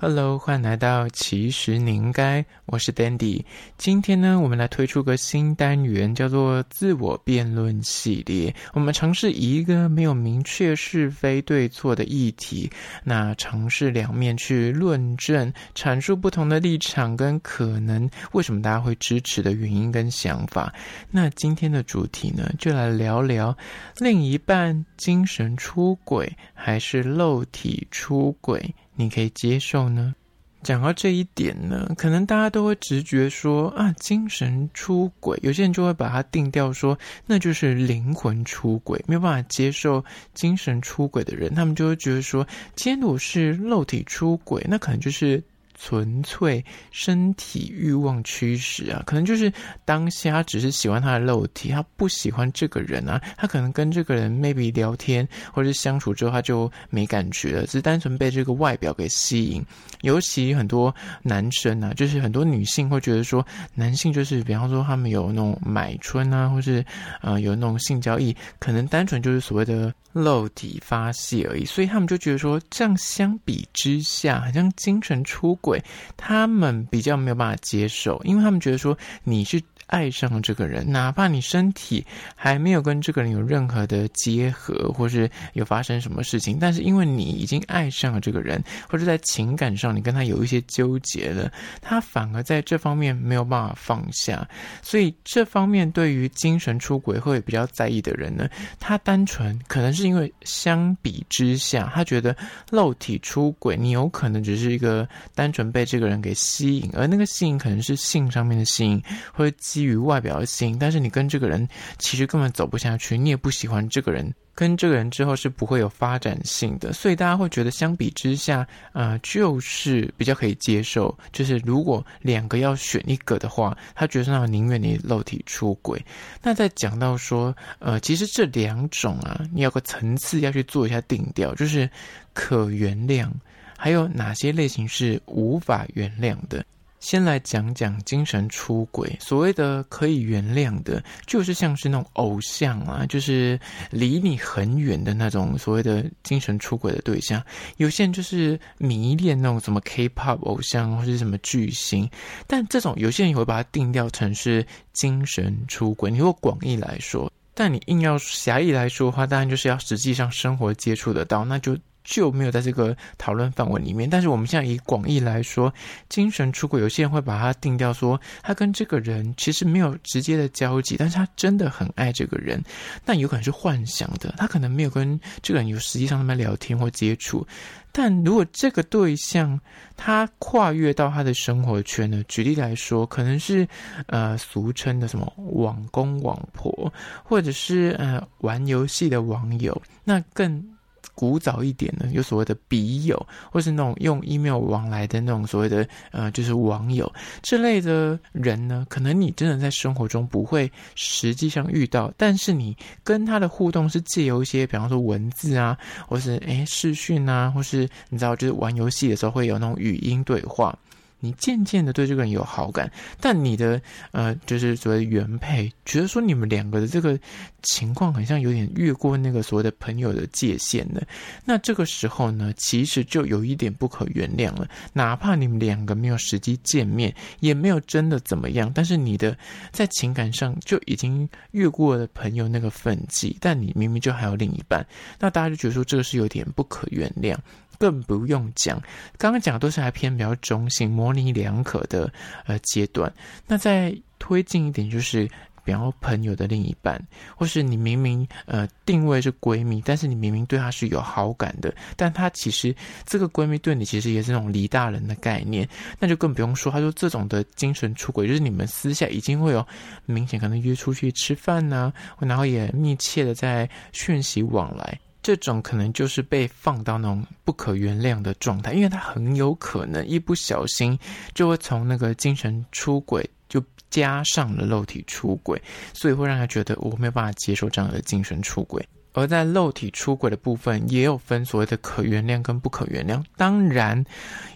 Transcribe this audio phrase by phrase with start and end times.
[0.00, 3.42] Hello，欢迎来到其实你应该，我是 Dandy。
[3.76, 8.54] 今天呢，我们来推出个新单元，叫做自我辩论系列。
[8.74, 12.70] 我们尝试以一个没有明确是非对错的议题，
[13.02, 20.72] 那尝试两面去论证，阐述不同的立场跟可能为什么大家会支持的原因跟想法。
[21.10, 23.52] 那今天的主题呢，就来聊聊
[23.98, 28.72] 另一半精神出轨还是肉体出轨。
[28.98, 30.12] 你可以接受呢？
[30.60, 42.44] 讲到这一点呢，可能大家都会直觉说啊，精神出轨，有些人就会把它定掉说，那就是灵魂出轨，没有办法接受精神出轨的人，他们就会觉得说，
[42.74, 45.40] 既然我是肉体出轨，那可能就是。
[45.80, 49.50] 纯粹身体欲望驱使啊，可能就是
[49.84, 53.20] 当下他只是喜欢他的肉体，他不喜欢这个人啊。
[53.36, 59.64] 他可能跟这个人 maybe 聊天或者是相处之后，他就没感觉了，只是单纯被这个外表给吸引。
[60.02, 66.84] 尤其很多男生啊，就是很多女性会觉得说，男性就是比方说他们有那种买春啊，或是
[67.22, 69.94] 呃有那种性交易，可能单纯就是所谓的。
[70.14, 75.67] 肉体发泄而已，所以他们就觉得说，这样相比之下，好像精神出轨，
[76.16, 79.60] 他们比较没有办法接受，因为他们觉得说你是。
[79.88, 91.50] 爱上这个人，哪怕你身体还没有跟这个人有任何的结合，或是有发生什么事情，但是因为你已经爱上了这个人，或者在情感上你跟他有一些纠结了，
[91.80, 94.46] 他反而在这方面没有办法放下。
[94.82, 102.36] 所以这方面对于精神出轨会比较在意的人呢，他单纯可能是因为相比之下，他觉得
[102.70, 109.56] 肉体出轨，你有可能只是一个单纯被这个人给吸引，而那个吸引可能是性上面的吸引，或者。
[109.78, 111.68] 基于外表的吸引，但是你跟这个人
[112.00, 121.16] 其实根本走不下去，你也不喜欢这个人，跟这个人之后是不会有发展性的，所以大家会觉得相比之下，呃，就是比较可以接受。
[121.32, 126.04] 就是如果两个要选一个的话，他觉得那宁愿你肉体出轨。
[126.42, 131.88] 那再讲到说，呃，其实这两种啊，你有个层次要去做一下定调，就是
[132.32, 133.30] 可原谅，
[133.76, 136.64] 还有哪些类型是无法原谅的。
[137.00, 143.58] 先来讲讲精神出轨，所谓的可以原谅的，就是像是那种偶像啊，就是
[143.90, 147.42] 离你很远的那种所谓的精神出轨的对象。
[147.76, 152.08] 有些人就是迷恋那种什么 K-pop 偶像或是什么巨星，
[152.46, 156.10] 但这种有些人也会把它定调成是精神出轨。
[156.10, 161.76] 你如果广义来说，但你硬要狭义来说的话，当然就是要实际上生活接触得到，那就。
[162.08, 165.70] 就没有在这个讨论范围里面，但是我们现在以广义来说，
[166.08, 172.64] 精神出轨，有些人会把它定掉说，他跟这个人其实没有直接的交集，但是他真的很爱这个人，
[173.04, 177.46] 那有可能是幻想的，他可能没有跟这个人有实际上他们聊天或接触，
[177.92, 179.60] 但如果这个对象
[179.94, 182.24] 他跨越到他的生活圈呢？
[182.26, 183.68] 举例来说，可能是
[184.06, 186.90] 呃俗称的什么网公网婆，
[187.22, 190.77] 或者是呃玩游戏的网友，那更。
[191.18, 197.12] 古早一点呢，有所谓的笔友，或是那种用 email 往来的那种所谓的呃，就是网友
[197.42, 210.72] 这类的人呢，可能你真的在生活中不会实际上遇到，但是你跟他的互动是借由一些，比方说文字啊，或是诶视讯啊，或是你知道，就是玩游戏的时候会有那种语音对话。
[211.20, 212.90] 你渐渐的对这个人有好感，
[213.20, 213.80] 但你的
[214.12, 217.18] 呃，就是所谓原配觉得说你们两个的这个
[217.62, 221.02] 情况好像有点越过那个所谓的朋友的界限了。
[221.44, 224.68] 那这个时候呢，其实就有一点不可原谅了。
[224.92, 229.36] 哪怕你们两个没有实际见面，也没有真的怎么样，但是你的
[229.72, 234.86] 在情感上就已经越过了朋友那个分际，但你明明就还有另一半，
[235.18, 237.36] 那大家就觉得说这个是有点不可原谅。
[237.78, 238.82] 更不用讲，
[239.16, 242.12] 刚刚讲的都是还偏比较中性、模棱两可的
[242.46, 243.12] 呃阶段。
[243.46, 245.28] 那再推进一点，就是
[245.64, 247.00] 比方说朋友的另一半，
[247.36, 252.74] 或是你明明呃定位是闺蜜，但是你明明对她是有好感的，但她其实
[253.06, 255.68] 这个闺蜜对你其实也是那种离大人的概念，
[255.98, 256.72] 那就更不用说。
[256.72, 259.64] 他说这种的精神出轨，就是你们私下已经会有
[260.06, 264.98] 明显可能约出去吃饭呐、啊，然后也密切的在讯息往来。
[265.28, 270.98] 这种可能就是被放到那种不可原谅的状态，因为他很有可能一不小心
[271.34, 275.60] 就会从那个精神出轨就加上了肉体出轨，
[275.92, 278.82] 所以会让他觉得我没有办法接受这样的精神出轨。
[279.12, 283.22] 而在肉体出轨的部分，也有分所谓的可原谅跟不可原谅。
[283.36, 284.02] 当然，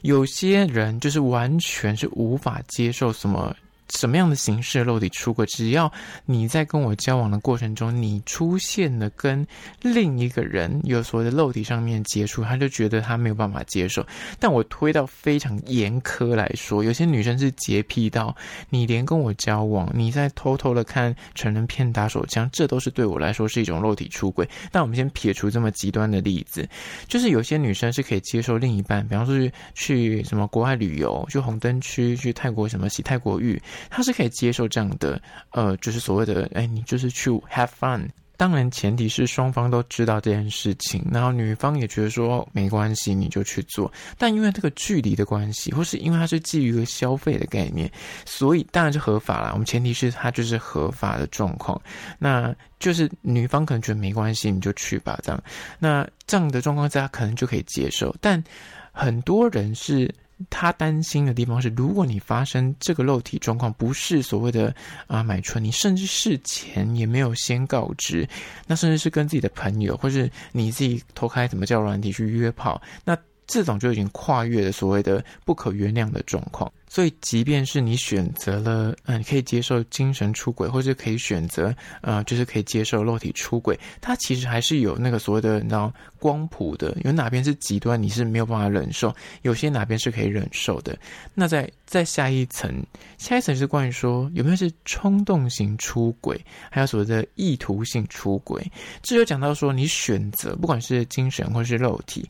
[0.00, 3.54] 有些人就是完全是无法接受什么。
[3.93, 5.91] 什么样的形式的肉体出轨，只要
[6.25, 9.47] 你在跟我交往的过程中，你出现了跟
[9.81, 14.05] 另一个人有所谓的肉体上面接触，他就觉得他没有办法接受。
[14.41, 18.35] 但我推到非常严苛来说，有些女生是洁癖到
[18.71, 24.49] 你连跟我交往，你在偷偷的看成人片、打手枪，这都是对我来说是一种肉体出轨。
[24.71, 26.69] 但我们先撇除这么极端的例子，
[27.06, 33.61] 就是有些女生是可以接受另一半，比方说去什么国外旅游，去红灯区，去泰国什么洗泰国浴。
[33.90, 35.20] 他是可以接受这样的，
[35.50, 38.08] 呃，就是所谓的，哎，你就是去 have fun。
[38.34, 43.93] 当然，前提是双方都知道这件事情，然后女方也觉得说没关系，你就去做。
[44.19, 47.88] 但因为这个距离的关系，或是因为它是基于一个消费的概念，
[48.25, 49.50] 所以当然是合法啦。
[49.52, 51.81] 我们前提是它就是合法的状况，
[52.19, 55.40] 那就是女方可能觉得没关系，你就去吧，这样。
[55.79, 58.12] 那这样的状况下，可能就可以接受。
[58.20, 58.43] 但
[58.90, 60.12] 很多人是。
[60.50, 64.75] 他担心的地方是，如果你发生这个肉体状况，不是所谓的
[65.06, 68.29] 啊买春，你甚至事前也没有先告知，
[68.67, 73.17] 那甚至是跟自己的朋友，或是你自己偷开怎么叫软体去约炮，那
[73.52, 76.72] 这种就已经跨越了所谓的不可原谅的状况。
[76.88, 89.10] 所以，即便是你选择了，嗯，可以接受精神出轨，或者可以选择，呃，就是可以接受肉体出轨，它其实还是有那个所谓的，你知道，光谱的，有哪边是极端，你是没有办法忍受；
[89.40, 90.98] 有些哪边是可以忍受的。
[91.34, 92.70] 那在在下一层，
[93.16, 96.38] 下一层是关于说有没有是冲动型出轨，
[96.70, 98.62] 还有所谓的意图性出轨。
[99.02, 102.28] 这就讲到说，你选择不管是精神或是肉体，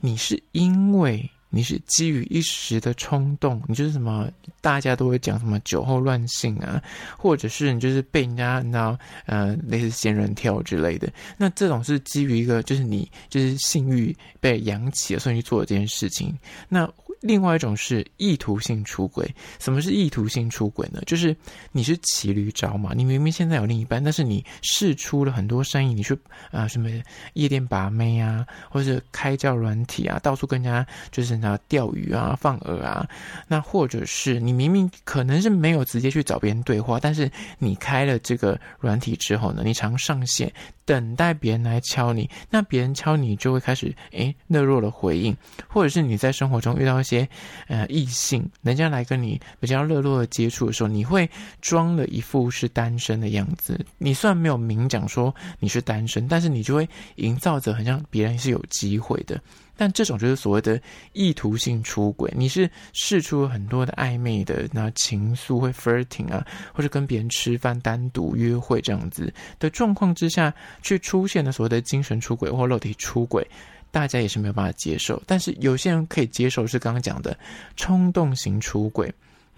[0.00, 1.30] 你是因为。
[1.52, 4.30] 你是基于一时的冲动，你就是什么，
[4.60, 6.80] 大家都会讲什么酒后乱性啊，
[7.18, 11.12] 或者是你就是被人家你知道，呃，类似仙人跳之类的。
[11.36, 16.38] 那这种是基于一个，就是你就是性欲被扬起了，所以去做了这件事情。
[16.68, 16.88] 那。
[17.20, 19.32] 另外一种是意图性出轨。
[19.58, 21.00] 什么是意图性出轨呢？
[21.06, 21.36] 就是
[21.72, 26.18] 你是骑驴找马，你明明现在有另一半，但是你释出了很多善意，你去
[26.50, 26.88] 啊、什么
[27.34, 33.08] 夜店把妹啊，或者是开交软体啊，到处跟人家就是拿钓鱼啊、放饵啊，
[33.46, 40.52] 那或者是你明明可能是没有直接去找别人对话，但是你开了这个软体之后呢，你常上线。
[40.90, 45.36] 等待别人来敲你，那别人敲你就会开始诶热络的回应，
[45.68, 47.28] 或者是你在生活中遇到一些
[47.68, 53.78] 呃异性，人家来跟你比较热络的接触的时候，你会装了一副是单身的样子。
[53.98, 59.40] 你虽然没有明讲说你是单身，但是你就会营造着很像别人是有机会的。
[59.80, 60.78] 但这种就是所谓的
[61.14, 73.42] 意图性出轨，你是试出了很多的暧昧的那情愫，会 flirting 啊，或者跟别人吃饭、单独约会这样子的状况之下，去出现的所谓的精神出轨或肉体出轨，
[73.90, 75.22] 大家也是没有办法接受。
[75.26, 77.34] 但是有些人可以接受，是刚刚讲的
[77.74, 79.10] 冲动型出轨。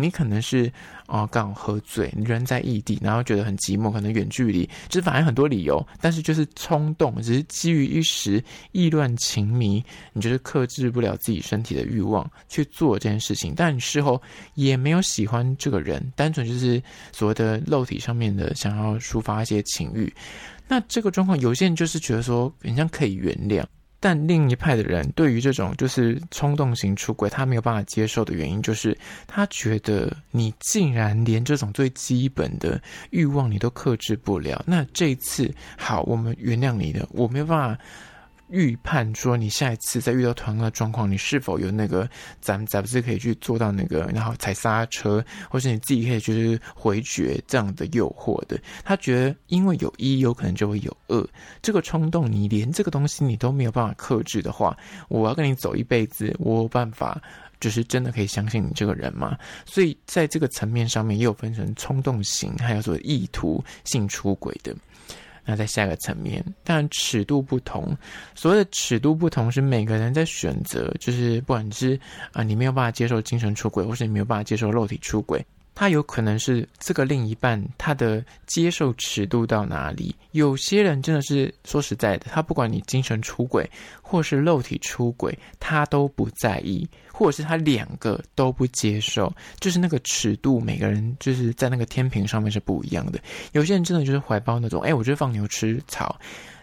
[0.02, 0.70] 你可能是
[1.06, 9.82] 哦，刚好喝醉，你人在异地，然后觉得很寂寞，可能远距离，就是反正很多理由，但是就是冲动，只是基于一时意乱情迷，
[10.12, 14.20] 你就是克制不了自己身体的欲望去做这件事情，但你事后
[14.54, 16.82] 也没有喜欢这个人，单纯就是
[17.12, 20.12] 所谓的肉体上面的想要抒发一些情欲，
[20.66, 23.64] 那这个状况，有些人就是觉得说，好像可以原谅。
[24.02, 37.82] 但另一派的人对于这种就是冲动型出轨，他没有办法接受的原因，就是他觉得你竟然连这种最基本的欲望你都克制不了，那这一次好，我们原谅你的，我没有办法。
[38.52, 42.08] 预判说，你下一次再遇到同样的状况，你是否有那个
[42.40, 48.60] 咱们咱们是可以去做到那个，然后踩刹车，或是你自己可以就是回绝这样的诱惑的？
[48.84, 51.26] 他觉得，因为有一，有可能就会有二。
[51.62, 54.76] 这个冲动，你连这个东西你都没有办法克制的话，
[55.08, 57.20] 我要跟你走一辈子，我有办法
[57.58, 59.38] 就是真的可以相信你这个人吗？
[59.64, 64.76] 所以在这个层面上面，也有分成冲动型，还有说意图性出轨的。
[65.44, 67.96] 那在下一个层面，当然尺度不同。
[68.34, 71.98] 所谓的尺度不同，是每个人在选择，就是不管是
[72.32, 75.44] 啊、你没有办法接受精神出轨，或是你没有办法接受肉体出轨。
[75.74, 80.14] 他有可能是这个另一半，他的接受尺度到哪里？
[80.32, 83.68] 有些人真的是说实在的，他不管你精神出轨
[84.00, 93.18] 或是肉体出轨，他都不在意，或者是他两个都不接受，就是那个尺度，每个人就是在那个天平上面是不一样的。
[93.52, 96.18] 有些人真的就是怀抱那种，哎，我就放牛吃草，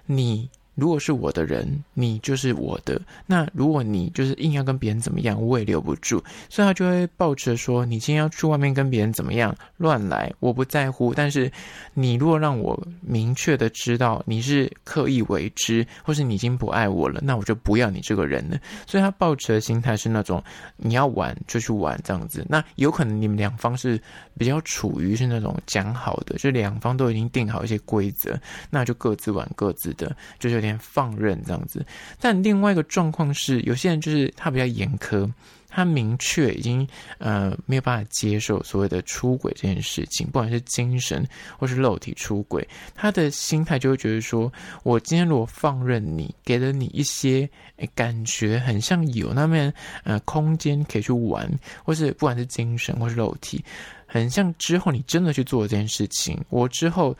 [0.05, 0.49] 你。
[0.79, 2.99] 如果是我的人，你就是我的。
[3.25, 6.23] 那如果你就是硬要跟别人怎么样，我也留不住。
[6.49, 11.13] 所以他就会抱着说，你今天要去外面跟别人怎么样乱来，我不在乎。
[11.13, 11.51] 但是
[11.93, 18.57] 你如果让我明确的知道你是刻意为之，或是你已经不爱我了，那我就不要你这个人了。
[18.87, 20.43] 所以他抱持的心态是那种
[20.77, 22.45] 你要玩就去玩这样子。
[22.49, 24.01] 那有可能你们两方是
[24.37, 31.85] 比较处于是那种讲好的，就两方都已经定好一些规则，那就各自玩各自的，就是有点放任这样子。
[32.19, 35.31] 但另外一个状况是，有些人就是他比较严苛，
[35.67, 44.51] 他明确已经呃没有办法接受所谓的出轨这件事情，不管是精神或是肉体出轨，他的心态就会觉得说，
[44.83, 47.49] 我今天如果放任你，给了你一些
[47.95, 49.73] 感觉很像有那边
[50.03, 51.49] 呃空间可以去玩，
[51.83, 53.63] 或是不管是精神或是肉体，
[54.05, 57.15] 很像之后你真的去做这件事情，我之后。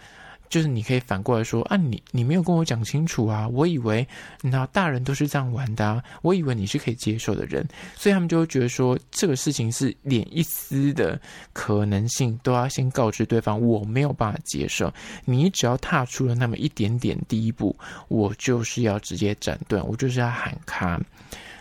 [0.50, 4.06] 就是你可以反过来说啊，你你没有跟我讲清楚啊，我以为
[4.42, 7.66] 那大人都是这样玩的啊，我以为你是可以接受的人，
[7.96, 11.20] 所以他们就会觉得说这个事情是连一丝的
[11.54, 14.92] 可能性都要先告知对方，我没有办法接受，
[15.26, 17.76] 你只要踏出了那么一点点第一步，
[18.08, 21.00] 我就是要直接斩断，我就是要喊卡。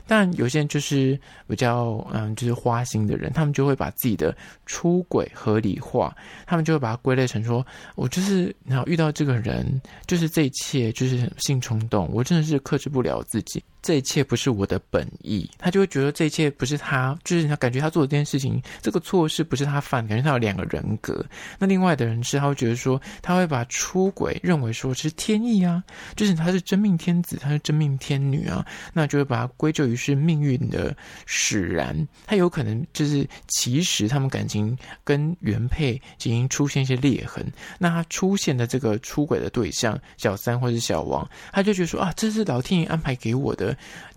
[0.09, 4.37] 但有些人就是比较嗯，就是花心的人，他们就会把自己的
[4.67, 13.63] 出轨合理化，他们就会把它归类成说，我就是然后遇到这个人，就是这一切就是性冲动，我真的是克制不了自己。
[13.81, 21.25] 这一切不是我的本意，他就会觉得这一切不是他，就是他感觉他做的这件事情，这个错事不是他犯，感觉他有两个人格。
[21.59, 25.83] 那另外的人是，他会觉得说，他会把出轨认为说是天意啊，
[26.17, 30.95] 就是他是真命天子，他是真命天女啊，那就会把它归咎于是命运的
[31.25, 32.07] 使然。
[32.27, 37.47] 他有可能就是其实他们感情跟原配已经出现一些裂痕，
[37.79, 43.68] 那他出现的这个出轨的对象小三或是小王，他就觉得说啊，这是老天爷安排给我的。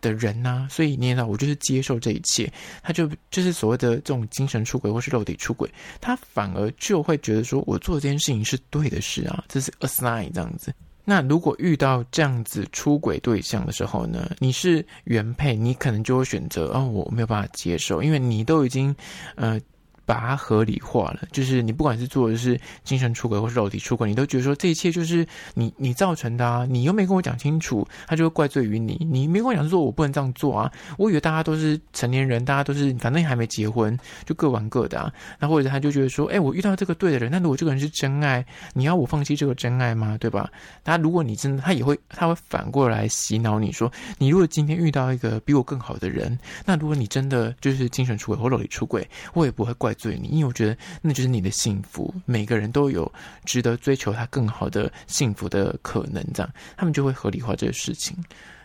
[0.02, 2.52] 的人呐、啊，所以你也知道，我就是接受这一切。
[2.84, 10.74] 他就就是所谓的这种精神出轨或是肉体出轨，他反而就会觉得说，我做这件事情是对的事啊，这是 assign 这样子。
[11.04, 18.96] 那如果遇到这样子出轨对象的时候呢，你是原配，你可能就会选择哦，我没有办法接受，因为你都已经
[19.36, 19.60] 呃。
[20.12, 40.18] 把它合理化了，就是你不管是做的是精神出轨或是肉体出轨，你都觉得说这一切就是你你造成的啊，你又没跟我讲清楚，他就会怪罪于你，你没跟我讲说我不能这样做啊，我以为大家都是成年人，大家都是反正还没结婚，就各玩各的啊，那或者他就觉得说，哎，我遇到这个对的人，那如果这个人是真爱，你要我放弃这个真爱吗？
[40.20, 40.52] 对吧？
[40.84, 49.96] 他如果你真的，他也会他会反过来洗脑你说，你如果今天遇到一个比我更好的人，那如果你真的就是精神出轨或肉体出轨，我也不会怪。
[50.02, 52.14] 对你，因为我觉得那就是你的幸福。
[52.26, 53.12] 每个人都有
[53.46, 58.18] 值得追求他更好的幸福的可能，这样他们就会合理化这个事情。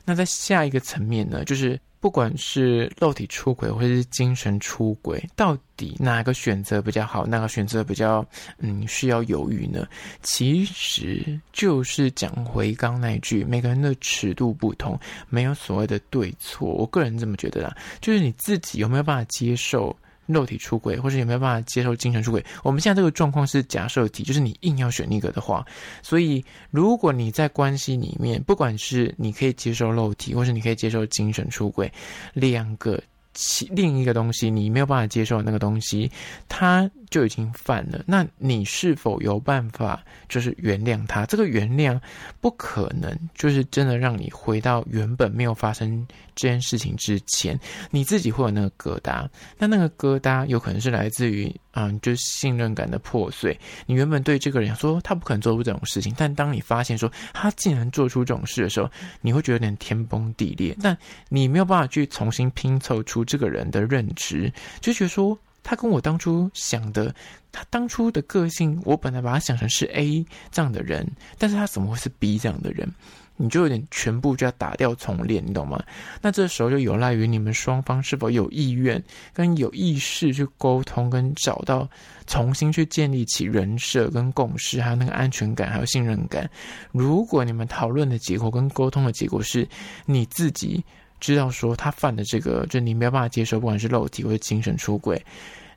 [0.04, 8.24] 那在下一个层面呢，就是不管是肉体出轨或是精神出轨，到底哪个选择比较好，哪个选择比较
[8.58, 9.84] 嗯需要犹豫呢？
[10.22, 14.96] 其实就是讲回刚那一句，每个人的尺度不同，
[15.28, 16.68] 没有所谓的对错。
[16.68, 19.96] 我个人这么觉得啦，就是你自己有没有办法接受。
[20.26, 22.44] 肉体出轨，或者有没有办法接受精神出轨？
[22.62, 25.64] 我们现在这个状况是假设题，就是你硬要选一个的话，
[26.02, 31.92] 所以如果你在关系里面，不管是你可以接受肉体，或是你可以接受精神出轨，
[32.34, 33.00] 两个
[33.34, 36.10] 其另一个东西你没有办法接受那个东西，
[36.48, 38.02] 它就已经犯了。
[38.06, 41.24] 那你是否有办法就是原谅他？
[41.26, 42.00] 这个原谅
[42.40, 47.58] 不可能就是真的让你回到原本没有发生这件事情之前，
[47.90, 49.28] 你自己会有那个疙瘩。
[49.58, 53.58] 那那个疙瘩有可能是来自于嗯，就是信任感的破碎。
[53.86, 60.76] 你原本对这个人说他不可能做出这种事情，但当你发现说他竟然做出这种事的时候，你会觉得有点天崩地裂。
[60.82, 60.96] 但
[61.28, 65.38] 你没有办法去重新拼凑出这个人的认知，就觉得说。
[65.68, 67.12] 他跟我当初想的，
[67.50, 71.04] 他当初的个性，我本来把他想成是 A 这样的人，
[71.38, 72.88] 但是他怎么会是 B 这样的人？
[73.36, 75.82] 你就有点全部就要打掉重练，你懂吗？
[76.22, 81.90] 那这时候就有赖于你们双方是否有意愿跟有意识去沟通，跟找到
[82.28, 86.48] 重新去建立起人设跟共识，还有那个安全感，还有信任感。
[86.92, 89.68] 如果你们讨论的结果跟沟通的结果是
[90.04, 90.84] 你自己。
[91.20, 95.20] 知道说他犯的这个，就你没有办法接受，不管是肉体或者精神出轨，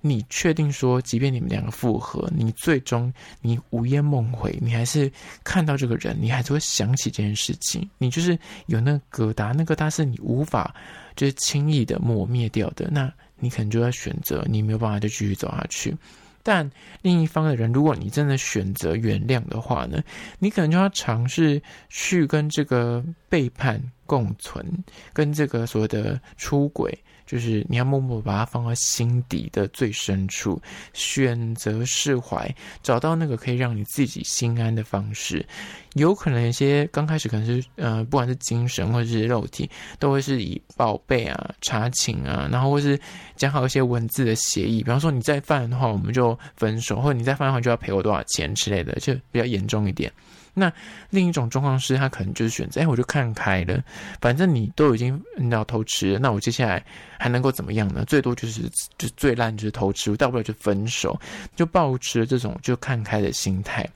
[0.01, 5.11] 你确定说，即便你们两个复合，你最终你午夜梦回，你还是
[5.43, 10.73] 看到这个人，你还是会想起这件事情，你就是有那个疙瘩，那个疙瘩是你无法
[11.15, 15.95] 就是轻易的抹灭掉的，那你可能就要选择，你没有办法就继续走下去。
[16.41, 16.69] 但
[17.01, 20.01] 另一方的人，如果你真的选择原谅的话呢，
[20.39, 24.65] 你可能就要尝试去跟这个背叛共存，
[25.13, 26.97] 跟这个所谓的出轨。
[27.27, 30.59] 就是你要默默把它放在心底的最深处，
[30.93, 32.51] 选择释怀，
[32.81, 35.45] 找到那个可以让你自己心安的方式。
[35.93, 42.99] 有可能一些刚开始可能是呃，不管是精神或者是肉体，都会是以报备啊、查寝啊，然后或是
[43.35, 50.11] 讲好一些文字的协议，比方说你再犯的话，我们就分手，或者你再犯的话就要赔我多少钱之类的，就比较严重一点。
[50.59, 50.71] 那
[51.09, 53.81] 另一种状况是，他可能就是选择，哎，我就看开了，
[54.21, 56.85] 反正你都已经要偷吃了，那我接下来
[57.17, 58.03] 还能够怎么样呢？
[58.05, 61.19] 最多就是就最烂就是偷吃，我大不了就分手，
[61.55, 63.87] 就抱持这种就看开的心态。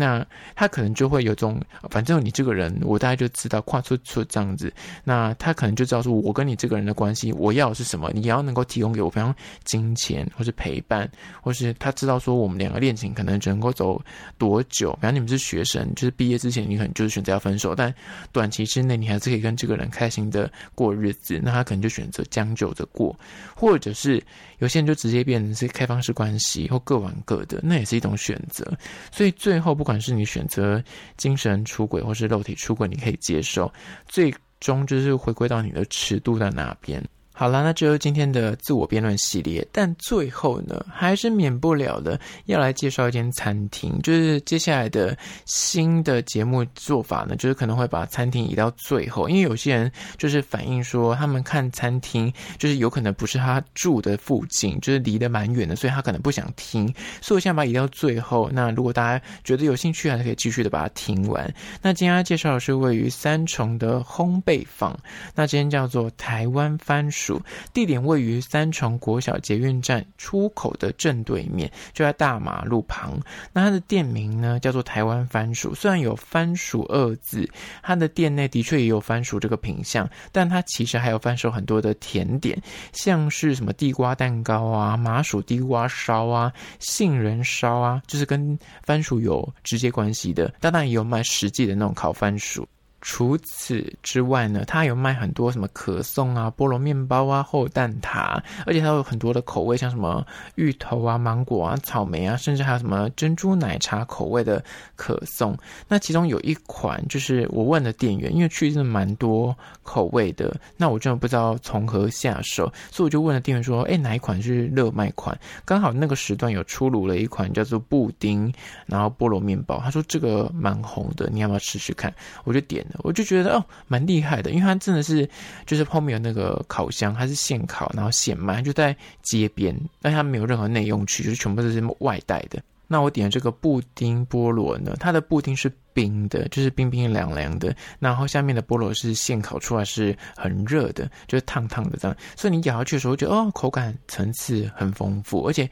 [0.00, 0.26] 那
[0.56, 4.72] 他可能就会有种，反正你这个人，我大概就知道跨出出这样子。
[5.04, 11.06] 那他可能就知道说，我跟你这个人的关系，我要的是什么，你要能够提供给我，比方金钱，或是陪伴，
[11.42, 14.00] 或是他知道说，我们两个恋情可能只能够走
[14.38, 14.92] 多久。
[14.94, 17.94] 比方你们是学生，就是毕业之前，你可能就是选择要分手，但
[18.32, 21.38] 短期之内你还是可以跟这个人开心的过日子。
[21.42, 23.14] 那他可能就选择将就着过，
[23.54, 24.22] 或者是
[24.60, 28.64] 有些人就直接变成是开放式关系，或各玩各的，那也是一种选择。
[29.10, 29.74] 所以最后。
[29.80, 30.82] 不管是你选择
[31.16, 33.72] 精神出轨，或是肉体出轨，你可以接受，
[34.06, 37.02] 最终就是回归到你的尺度在哪边。
[37.40, 39.66] 好了，那就是今天的自我辩论系列。
[39.72, 43.98] 但最后呢，还是免不了的要来介绍一间餐厅。
[44.02, 45.16] 就是接下来的
[45.46, 56.86] 新的节目做法呢，就是可能会把餐厅移到最后，因为有些人就是反映说，他们看餐厅就是有可能不是他住的附近，就是离得蛮远的，所以他可能不想听。
[57.22, 58.50] 所以我现在把它移到最后。
[58.52, 61.50] 那如果大家觉得有兴趣，还是可以继续的把它听完。
[61.80, 64.94] 那今天要介绍的是位于三重的烘焙坊，
[65.34, 67.29] 那今天叫做台湾番薯。
[67.74, 73.20] 地点位于三重国小捷运站出口的正对面，就在大马路旁。
[73.52, 75.74] 那它的店名呢，叫做台湾番薯。
[75.74, 77.46] 虽然有番薯二字，
[77.82, 82.60] 它的店内的确也有番薯这个品相，但它其实还有贩售很多的甜点，
[82.92, 90.52] 像是什么地瓜蛋糕啊、麻薯地瓜烧啊、杏仁烧啊，就是跟番薯有直接关系的。
[90.60, 92.66] 当然也有卖实际的那种烤番薯。
[93.02, 100.22] 除此之外呢，它有卖很多什么可颂啊、菠萝面包啊、厚蛋挞，而且它有很多的口味，像什么
[100.56, 104.62] 芋头啊、芒果啊、草莓啊，甚至还有什么珍珠奶茶口味的
[104.96, 105.56] 可颂。
[105.88, 115.38] 那其中有一款，就是我问了店员，因为去真的蛮多口味的，那我真的不知道从何下手，所以我就问了店员说：“哎，哪一款是热卖款？
[115.64, 118.52] 刚好那个时段有出炉了一款叫做布丁，
[118.84, 122.12] 然后菠萝面包。”他说这个蛮红的，你要不要试试看？
[122.44, 122.84] 我就点。
[122.98, 125.28] 我就觉得哦，蛮厉害的，因为它真的是
[125.66, 132.60] 就是后面有那个烤箱，它是现烤，然后现卖，就在街边，但它没有任何内用区，就是全部都是外带的。
[132.86, 145.70] 那我点的这个布丁菠萝呢，它的布丁是冰的，就是冰冰凉凉的，然后下面的菠萝是现烤出来，是很热的，就是烫烫的这样，所以你咬下去的时候，觉得哦，口感层次很丰富，而且。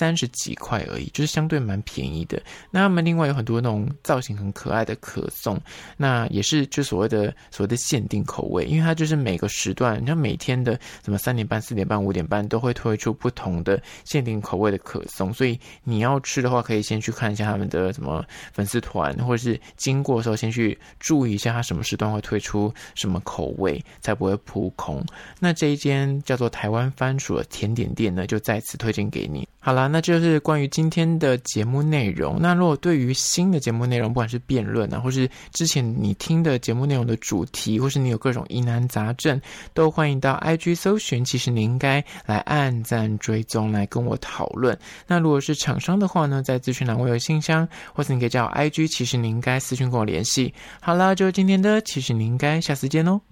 [0.00, 2.42] 三十几块而已，就是相对蛮便宜的。
[2.70, 5.60] 那他们另外有很多那种造型很可爱的可颂，
[5.98, 25.04] 那也是就所谓的所谓的限定口味，因为它就是每个时段，你像每天的什么三点半、四点半、五点半都会推出不同的限定口味的可颂，所以你要吃的话，可以先去看一下他们的什么粉丝团，或者是经过的时候先去注意一下它什么时段会推出什么口味，才不会扑空。
[25.38, 29.46] 那这一间叫做台湾番薯的甜点店呢，就再次推荐给你。
[29.62, 32.38] 好啦，那就是关于今天的节目内容。
[32.40, 39.38] 那如果对于新的节目内容，不管是辩论啊，或是之前你听的节目内容的主题，或是你有各种疑难杂症，
[39.74, 41.22] 都欢迎到 IG 搜寻。
[41.22, 44.76] 其实你应该来按赞追踪，来跟我讨论。
[45.06, 48.88] 那如果是厂商的话呢，在资讯栏我有信箱，或是你可以叫 IG。
[48.88, 50.54] 其实你应该私讯跟我联系。
[50.80, 53.30] 好啦，就是今天的，其实你应该下次见喽。